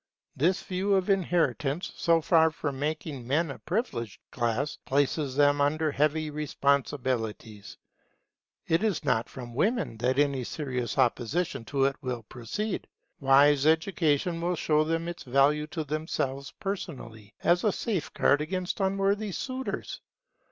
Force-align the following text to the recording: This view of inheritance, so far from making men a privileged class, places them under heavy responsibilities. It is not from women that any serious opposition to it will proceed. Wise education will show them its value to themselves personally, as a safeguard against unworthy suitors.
This 0.35 0.63
view 0.63 0.95
of 0.95 1.11
inheritance, 1.11 1.93
so 1.95 2.21
far 2.21 2.49
from 2.49 2.79
making 2.79 3.27
men 3.27 3.51
a 3.51 3.59
privileged 3.59 4.19
class, 4.31 4.79
places 4.83 5.35
them 5.35 5.61
under 5.61 5.91
heavy 5.91 6.31
responsibilities. 6.31 7.77
It 8.67 8.81
is 8.83 9.05
not 9.05 9.29
from 9.29 9.53
women 9.53 9.97
that 9.99 10.17
any 10.17 10.43
serious 10.43 10.97
opposition 10.97 11.65
to 11.65 11.83
it 11.83 11.97
will 12.01 12.23
proceed. 12.23 12.87
Wise 13.19 13.67
education 13.67 14.41
will 14.41 14.55
show 14.55 14.83
them 14.83 15.07
its 15.07 15.21
value 15.21 15.67
to 15.67 15.83
themselves 15.83 16.49
personally, 16.59 17.35
as 17.43 17.63
a 17.63 17.71
safeguard 17.71 18.41
against 18.41 18.79
unworthy 18.79 19.31
suitors. 19.31 20.01